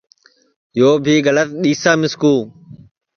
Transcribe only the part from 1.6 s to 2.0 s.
دِؔسا